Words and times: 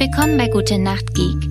Willkommen 0.00 0.38
bei 0.38 0.46
Gute 0.46 0.78
Nacht 0.78 1.12
Geek. 1.14 1.42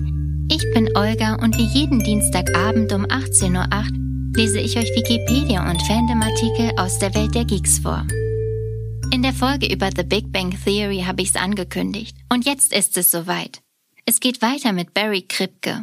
Ich 0.50 0.72
bin 0.72 0.96
Olga 0.96 1.34
und 1.34 1.58
wie 1.58 1.66
jeden 1.66 2.02
Dienstagabend 2.02 2.90
um 2.94 3.04
18.08 3.04 3.52
Uhr 3.52 4.34
lese 4.34 4.58
ich 4.58 4.78
euch 4.78 4.88
Wikipedia 4.96 5.70
und 5.70 5.82
Fandom-Artikel 5.82 6.72
aus 6.78 6.98
der 6.98 7.14
Welt 7.14 7.34
der 7.34 7.44
Geeks 7.44 7.80
vor. 7.80 8.06
In 9.12 9.22
der 9.22 9.34
Folge 9.34 9.70
über 9.70 9.90
The 9.94 10.02
Big 10.02 10.32
Bang 10.32 10.56
Theory 10.64 11.04
habe 11.06 11.20
ich 11.20 11.28
es 11.28 11.36
angekündigt 11.36 12.16
und 12.30 12.46
jetzt 12.46 12.72
ist 12.72 12.96
es 12.96 13.10
soweit. 13.10 13.60
Es 14.06 14.18
geht 14.18 14.40
weiter 14.40 14.72
mit 14.72 14.94
Barry 14.94 15.26
Kripke. 15.28 15.82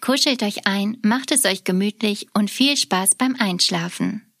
Kuschelt 0.00 0.42
euch 0.42 0.66
ein, 0.66 0.96
macht 1.02 1.30
es 1.30 1.44
euch 1.44 1.62
gemütlich 1.62 2.26
und 2.34 2.50
viel 2.50 2.76
Spaß 2.76 3.14
beim 3.14 3.36
Einschlafen. 3.38 4.34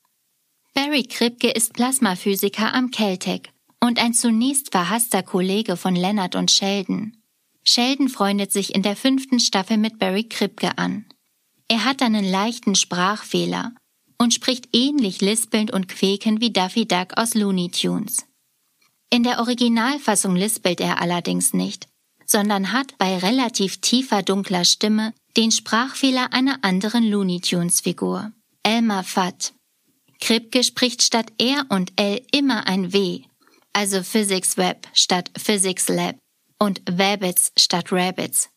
Barry 0.74 1.04
Kripke 1.04 1.50
ist 1.50 1.74
Plasmaphysiker 1.74 2.74
am 2.74 2.90
Caltech 2.90 3.42
und 3.78 4.02
ein 4.02 4.12
zunächst 4.12 4.72
verhasster 4.72 5.22
Kollege 5.22 5.76
von 5.76 5.94
Leonard 5.94 6.34
und 6.34 6.50
Sheldon. 6.50 7.12
Sheldon 7.72 8.08
freundet 8.08 8.50
sich 8.50 8.74
in 8.74 8.82
der 8.82 8.96
fünften 8.96 9.38
Staffel 9.38 9.76
mit 9.76 10.00
Barry 10.00 10.24
Kripke 10.24 10.76
an. 10.76 11.04
Er 11.68 11.84
hat 11.84 12.02
einen 12.02 12.24
leichten 12.24 12.74
Sprachfehler 12.74 13.72
und 14.18 14.34
spricht 14.34 14.70
ähnlich 14.72 15.20
lispelnd 15.20 15.72
und 15.72 15.86
quäkend 15.86 16.40
wie 16.40 16.52
Daffy 16.52 16.88
Duck 16.88 17.16
aus 17.16 17.34
Looney 17.34 17.70
Tunes. 17.70 18.26
In 19.08 19.22
der 19.22 19.38
Originalfassung 19.38 20.34
lispelt 20.34 20.80
er 20.80 21.00
allerdings 21.00 21.54
nicht, 21.54 21.86
sondern 22.26 22.72
hat 22.72 22.98
bei 22.98 23.18
relativ 23.18 23.80
tiefer 23.80 24.24
dunkler 24.24 24.64
Stimme 24.64 25.14
den 25.36 25.52
Sprachfehler 25.52 26.32
einer 26.32 26.64
anderen 26.64 27.04
Looney 27.04 27.40
Tunes 27.40 27.82
Figur, 27.82 28.32
Elmer 28.64 29.04
Fudd. 29.04 29.52
Kripke 30.20 30.64
spricht 30.64 31.02
statt 31.02 31.32
R 31.38 31.66
und 31.68 31.92
L 31.94 32.20
immer 32.32 32.66
ein 32.66 32.92
W, 32.92 33.22
also 33.72 34.02
Physics 34.02 34.56
Web 34.56 34.88
statt 34.92 35.30
Physics 35.36 35.86
Lab 35.86 36.16
und 36.60 36.82
Wabbits 36.86 37.52
statt 37.56 37.90
Rabbits. 37.90 38.50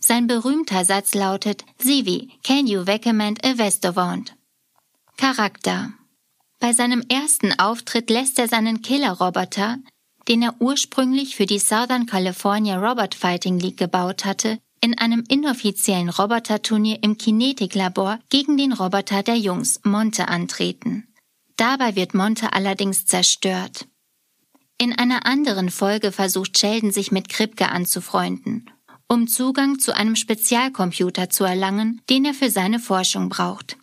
Sein 0.00 0.26
berühmter 0.26 0.84
Satz 0.84 1.14
lautet 1.14 1.64
Sivi, 1.78 2.32
can 2.42 2.66
you 2.66 2.82
recommend 2.82 3.42
a 3.42 3.52
restaurant? 3.52 4.34
Charakter. 5.16 5.92
Bei 6.60 6.72
seinem 6.72 7.02
ersten 7.08 7.58
Auftritt 7.58 8.10
lässt 8.10 8.38
er 8.38 8.48
seinen 8.48 8.82
Killerroboter, 8.82 9.78
den 10.28 10.42
er 10.42 10.54
ursprünglich 10.60 11.36
für 11.36 11.46
die 11.46 11.58
Southern 11.58 12.06
California 12.06 12.76
Robot 12.78 13.14
Fighting 13.14 13.58
League 13.58 13.76
gebaut 13.76 14.24
hatte, 14.24 14.58
in 14.80 14.98
einem 14.98 15.24
inoffiziellen 15.28 16.10
Roboterturnier 16.10 16.98
im 17.02 17.16
Kinetiklabor 17.16 18.18
gegen 18.28 18.58
den 18.58 18.72
Roboter 18.72 19.22
der 19.22 19.36
Jungs 19.36 19.80
Monte 19.84 20.28
antreten. 20.28 21.08
Dabei 21.56 21.96
wird 21.96 22.14
Monte 22.14 22.52
allerdings 22.52 23.06
zerstört. 23.06 23.86
In 24.78 24.92
einer 24.92 25.24
anderen 25.26 25.70
Folge 25.70 26.10
versucht 26.10 26.58
Sheldon 26.58 26.90
sich 26.90 27.12
mit 27.12 27.28
Kripke 27.28 27.68
anzufreunden, 27.68 28.70
um 29.08 29.28
Zugang 29.28 29.78
zu 29.78 29.94
einem 29.94 30.16
Spezialcomputer 30.16 31.30
zu 31.30 31.44
erlangen, 31.44 32.00
den 32.10 32.24
er 32.24 32.34
für 32.34 32.50
seine 32.50 32.80
Forschung 32.80 33.28
braucht. 33.28 33.76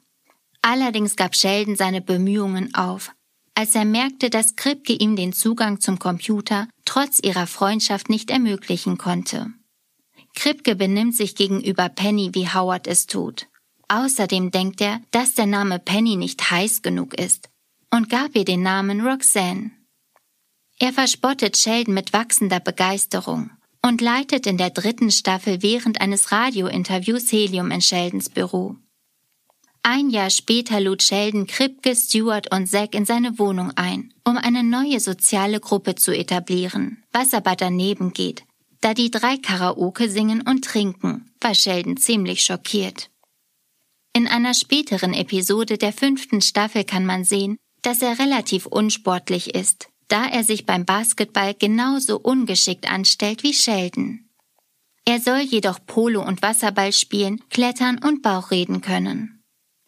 Allerdings 0.62 1.16
gab 1.16 1.36
Sheldon 1.36 1.76
seine 1.76 2.02
Bemühungen 2.02 2.76
auf, 2.76 3.14
als 3.56 3.74
er 3.74 3.86
merkte, 3.86 4.30
dass 4.30 4.56
Kripke 4.56 4.94
ihm 4.94 5.16
den 5.16 5.34
Zugang 5.34 5.80
zum 5.80 5.98
Computer 5.98 6.68
trotz 6.86 7.20
ihrer 7.24 7.48
Freundschaft 7.48 8.10
nicht 8.10 8.30
ermöglichen 8.30 8.98
konnte. 8.98 9.48
Kripke 10.36 10.76
benimmt 10.76 11.16
sich 11.16 11.36
gegenüber 11.36 11.90
Penny, 11.90 12.32
wie 12.34 12.48
Howard 12.48 12.88
es 12.88 13.08
tut. 13.08 13.48
Außerdem 13.88 14.52
denkt 14.52 14.82
er, 14.82 15.02
dass 15.12 15.36
der 15.36 15.46
Name 15.46 15.80
Penny 15.80 16.16
nicht 16.16 16.52
heiß 16.52 16.82
genug 16.82 17.14
ist 17.14 17.50
und 17.92 18.10
gab 18.10 18.36
ihr 18.36 18.46
den 18.46 18.62
Namen 18.62 19.06
Roxanne. 19.06 19.72
Er 20.82 20.94
verspottet 20.94 21.58
Sheldon 21.58 21.94
mit 21.94 22.12
wachsender 22.12 22.60
Begeisterung 22.60 23.52
und 23.84 24.02
leitet 24.02 24.48
in 24.48 24.58
der 24.58 24.72
dritten 24.72 25.12
Staffel 25.12 25.62
während 25.62 26.02
eines 26.02 26.32
Radiointerviews 26.32 27.32
Helium 27.32 27.70
in 27.70 27.82
Sheldons 27.82 28.32
Büro. 28.32 28.78
Ein 29.84 30.10
Jahr 30.10 30.32
später 30.32 30.82
lud 30.82 31.04
Sheldon 31.04 31.46
Kripke, 31.46 31.96
Stewart 31.96 32.52
und 32.52 32.66
Zack 32.66 32.96
in 32.96 33.06
seine 33.06 33.38
Wohnung 33.38 33.72
ein, 33.76 34.12
um 34.24 34.38
eine 34.38 34.64
neue 34.64 35.00
soziale 35.00 35.60
Gruppe 35.60 35.94
zu 35.94 36.18
etablieren, 36.18 37.04
was 37.12 37.36
aber 37.36 37.56
daneben 37.56 38.12
geht, 38.12 38.44
da 38.82 38.96
die 38.96 39.12
drei 39.12 39.38
Karaoke 39.38 40.10
singen 40.10 40.42
und 40.42 40.66
trinken, 40.66 41.30
war 41.42 41.54
Sheldon 41.54 41.98
ziemlich 41.98 42.42
schockiert. 42.42 43.12
In 44.14 44.28
einer 44.28 44.56
späteren 44.56 45.14
Episode 45.14 45.78
der 45.78 45.94
fünften 45.94 46.42
Staffel 46.42 46.86
kann 46.86 47.06
man 47.06 47.24
sehen, 47.24 47.58
dass 47.84 48.02
er 48.02 48.18
relativ 48.18 48.66
unsportlich 48.66 49.54
ist, 49.54 49.91
da 50.12 50.28
er 50.28 50.44
sich 50.44 50.66
beim 50.66 50.86
Basketball 50.86 51.54
genauso 51.54 52.20
ungeschickt 52.20 52.92
anstellt 52.92 53.44
wie 53.44 53.54
Sheldon. 53.54 54.30
Er 55.06 55.20
soll 55.20 55.40
jedoch 55.40 55.80
Polo 55.86 56.22
und 56.22 56.42
Wasserball 56.42 56.92
spielen, 56.92 57.42
klettern 57.50 58.00
und 58.04 58.22
Bauchreden 58.22 58.82
können. 58.82 59.42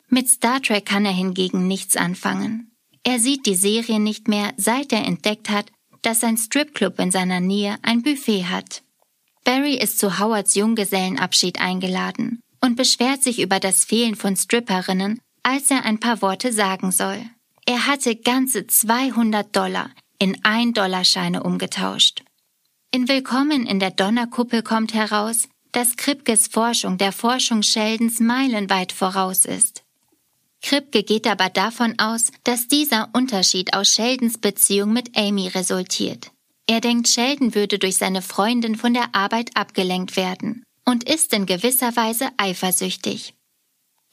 Mit 0.08 0.30
Star 0.30 0.62
Trek 0.62 0.86
kann 0.86 1.06
er 1.06 1.12
hingegen 1.12 1.68
nichts 1.68 1.98
anfangen. 1.98 2.72
Er 3.04 3.20
sieht 3.20 3.46
die 3.46 3.56
Serie 3.56 4.00
nicht 4.00 4.28
mehr, 4.28 4.54
seit 4.58 4.94
er 4.94 5.06
entdeckt 5.06 5.50
hat, 5.50 5.72
dass 6.02 6.24
ein 6.24 6.38
Stripclub 6.38 7.00
in 7.00 7.12
seiner 7.12 7.40
Nähe 7.40 7.78
ein 7.82 8.02
Buffet 8.02 8.46
hat. 8.46 8.84
Barry 9.44 9.76
ist 9.76 10.00
zu 10.00 10.20
Howards 10.20 10.56
Junggesellenabschied 10.56 11.60
eingeladen 11.60 12.40
und 12.62 12.78
beschwert 12.78 13.24
sich 13.24 13.42
über 13.42 13.60
das 13.60 13.84
Fehlen 13.84 14.16
von 14.16 14.38
Stripperinnen, 14.38 15.20
als 15.44 15.70
er 15.70 15.84
ein 15.84 16.00
paar 16.00 16.22
Worte 16.22 16.54
sagen 16.54 16.92
soll. 16.92 17.22
Er 17.66 17.88
hatte 17.88 18.16
ganze 18.16 18.68
200 18.68 19.54
Dollar, 19.56 19.90
in 20.24 20.38
Ein-Dollarscheine 20.46 21.44
umgetauscht. 21.44 22.24
In 22.92 23.10
Willkommen 23.10 23.66
in 23.66 23.82
der 23.82 23.92
Donnerkuppel 23.92 24.64
kommt 24.64 24.94
heraus, 24.94 25.50
dass 25.74 25.98
Kripkes 25.98 26.48
Forschung 26.48 26.98
der 26.98 27.12
Forschung 27.12 27.62
Sheldons 27.62 28.22
meilenweit 28.22 28.94
voraus 28.94 29.44
ist. 29.44 29.84
Kripke 30.62 31.04
geht 31.04 31.28
aber 31.28 31.50
davon 31.50 32.00
aus, 32.00 32.32
dass 32.46 32.70
dieser 32.70 33.10
Unterschied 33.12 33.74
aus 33.74 33.94
Sheldons 33.94 34.38
Beziehung 34.38 34.94
mit 34.94 35.18
Amy 35.18 35.50
resultiert. 35.50 36.32
Er 36.68 36.80
denkt, 36.80 37.10
Sheldon 37.10 37.54
würde 37.54 37.78
durch 37.78 37.98
seine 37.98 38.22
Freundin 38.22 38.76
von 38.76 38.94
der 38.94 39.14
Arbeit 39.14 39.58
abgelenkt 39.58 40.16
werden 40.16 40.64
und 40.86 41.04
ist 41.04 41.34
in 41.34 41.46
gewisser 41.46 41.98
Weise 41.98 42.30
eifersüchtig. 42.38 43.34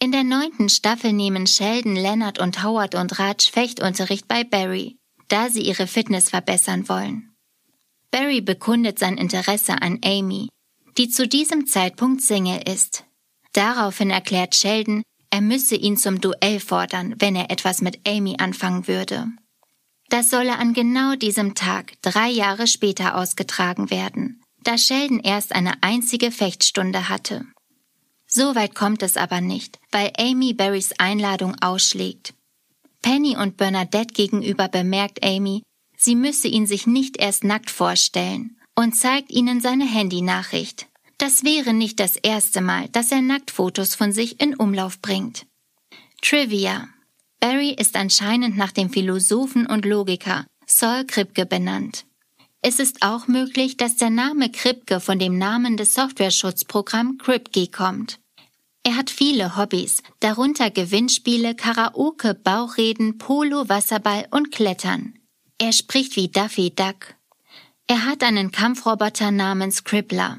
In 0.00 0.10
der 0.10 0.24
neunten 0.24 0.70
Staffel 0.70 1.12
nehmen 1.12 1.46
Sheldon, 1.46 1.94
Leonard 1.94 2.40
und 2.40 2.64
Howard 2.64 2.96
und 2.96 3.16
Raj 3.20 3.48
Fechtunterricht 3.52 4.26
bei 4.26 4.42
Barry 4.42 4.96
da 5.30 5.48
sie 5.48 5.62
ihre 5.62 5.86
Fitness 5.86 6.28
verbessern 6.28 6.88
wollen. 6.88 7.34
Barry 8.10 8.40
bekundet 8.40 8.98
sein 8.98 9.16
Interesse 9.16 9.80
an 9.80 9.98
Amy, 10.04 10.48
die 10.98 11.08
zu 11.08 11.26
diesem 11.26 11.66
Zeitpunkt 11.66 12.20
Single 12.20 12.62
ist. 12.68 13.04
Daraufhin 13.52 14.10
erklärt 14.10 14.54
Sheldon, 14.54 15.02
er 15.30 15.40
müsse 15.40 15.76
ihn 15.76 15.96
zum 15.96 16.20
Duell 16.20 16.58
fordern, 16.58 17.14
wenn 17.18 17.36
er 17.36 17.50
etwas 17.50 17.80
mit 17.80 18.06
Amy 18.06 18.36
anfangen 18.38 18.88
würde. 18.88 19.26
Das 20.08 20.28
solle 20.28 20.58
an 20.58 20.74
genau 20.74 21.14
diesem 21.14 21.54
Tag 21.54 21.92
drei 22.02 22.28
Jahre 22.28 22.66
später 22.66 23.16
ausgetragen 23.16 23.90
werden, 23.90 24.42
da 24.64 24.76
Sheldon 24.76 25.20
erst 25.20 25.52
eine 25.52 25.82
einzige 25.82 26.32
Fechtstunde 26.32 27.08
hatte. 27.08 27.46
So 28.26 28.56
weit 28.56 28.74
kommt 28.74 29.02
es 29.02 29.16
aber 29.16 29.40
nicht, 29.40 29.78
weil 29.92 30.12
Amy 30.18 30.52
Barrys 30.52 30.92
Einladung 30.98 31.54
ausschlägt. 31.60 32.34
Penny 33.02 33.36
und 33.36 33.56
Bernadette 33.56 34.14
gegenüber 34.14 34.68
bemerkt 34.68 35.24
Amy, 35.24 35.62
sie 35.96 36.14
müsse 36.14 36.48
ihn 36.48 36.66
sich 36.66 36.86
nicht 36.86 37.16
erst 37.18 37.44
nackt 37.44 37.70
vorstellen 37.70 38.56
und 38.76 38.94
zeigt 38.94 39.30
ihnen 39.30 39.60
seine 39.60 39.86
Handynachricht. 39.86 40.86
Das 41.18 41.44
wäre 41.44 41.74
nicht 41.74 42.00
das 42.00 42.16
erste 42.16 42.60
Mal, 42.60 42.88
dass 42.88 43.12
er 43.12 43.20
Nacktfotos 43.20 43.94
von 43.94 44.12
sich 44.12 44.40
in 44.40 44.54
Umlauf 44.54 45.00
bringt. 45.00 45.46
Trivia. 46.22 46.88
Barry 47.40 47.70
ist 47.70 47.96
anscheinend 47.96 48.56
nach 48.56 48.72
dem 48.72 48.90
Philosophen 48.90 49.66
und 49.66 49.84
Logiker 49.84 50.46
Saul 50.66 51.04
Kripke 51.04 51.46
benannt. 51.46 52.06
Es 52.62 52.78
ist 52.78 53.02
auch 53.02 53.26
möglich, 53.26 53.76
dass 53.76 53.96
der 53.96 54.10
Name 54.10 54.50
Kripke 54.50 55.00
von 55.00 55.18
dem 55.18 55.38
Namen 55.38 55.76
des 55.76 55.94
Software-Schutzprogramms 55.94 57.18
Kripke 57.18 57.66
kommt. 57.66 58.18
Er 58.90 58.96
hat 58.96 59.08
viele 59.08 59.56
Hobbys, 59.56 60.02
darunter 60.18 60.68
Gewinnspiele, 60.68 61.54
Karaoke, 61.54 62.34
Bauchreden, 62.34 63.18
Polo, 63.18 63.68
Wasserball 63.68 64.26
und 64.32 64.50
Klettern. 64.50 65.16
Er 65.58 65.72
spricht 65.72 66.16
wie 66.16 66.26
Duffy 66.26 66.74
Duck. 66.74 67.14
Er 67.86 68.04
hat 68.04 68.24
einen 68.24 68.50
Kampfroboter 68.50 69.30
namens 69.30 69.84
Crippler. 69.84 70.38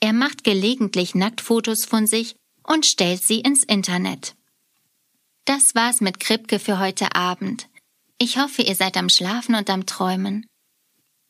Er 0.00 0.12
macht 0.12 0.44
gelegentlich 0.44 1.14
Nacktfotos 1.14 1.86
von 1.86 2.06
sich 2.06 2.36
und 2.62 2.84
stellt 2.84 3.22
sie 3.22 3.40
ins 3.40 3.64
Internet. 3.64 4.36
Das 5.46 5.74
war's 5.74 6.02
mit 6.02 6.20
Kripke 6.20 6.58
für 6.58 6.78
heute 6.78 7.14
Abend. 7.14 7.70
Ich 8.18 8.36
hoffe, 8.36 8.60
ihr 8.60 8.74
seid 8.74 8.98
am 8.98 9.08
Schlafen 9.08 9.54
und 9.54 9.70
am 9.70 9.86
Träumen. 9.86 10.44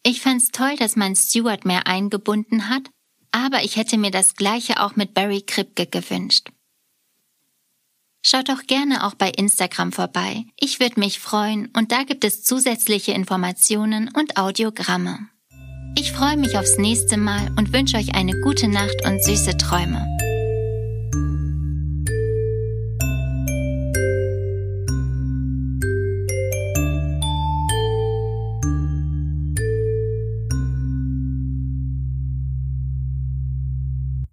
Ich 0.02 0.20
fand's 0.20 0.49
toll, 0.49 0.75
dass 0.75 0.96
mein 0.96 1.14
Steward 1.14 1.64
mehr 1.64 1.87
eingebunden 1.87 2.69
hat 2.69 2.90
aber 3.33 3.65
ich 3.65 3.77
hätte 3.77 3.99
mir 3.99 4.11
das 4.11 4.35
gleiche 4.35 4.81
auch 4.81 4.97
mit 4.97 5.15
Barry 5.15 5.43
Kripke 5.43 5.87
gewünscht. 5.87 6.51
Schaut 8.23 8.49
doch 8.49 8.63
gerne 8.67 9.07
auch 9.07 9.15
bei 9.15 9.31
Instagram 9.31 9.93
vorbei. 9.93 10.45
Ich 10.59 10.81
würde 10.81 11.01
mich 11.01 11.19
freuen 11.19 11.71
und 11.77 11.93
da 11.93 12.03
gibt 12.03 12.25
es 12.25 12.43
zusätzliche 12.43 13.13
Informationen 13.13 14.11
und 14.15 14.37
Audiogramme. 14.37 15.29
Ich 15.97 16.13
freue 16.13 16.37
mich 16.37 16.59
aufs 16.59 16.79
nächste 16.79 17.17
Mal 17.17 17.49
und 17.57 17.73
wünsche 17.73 17.97
euch 17.97 18.15
eine 18.15 18.39
gute 18.41 18.69
Nacht 18.69 19.05
und 19.05 19.23
süße 19.23 19.57
Träume. 19.57 20.18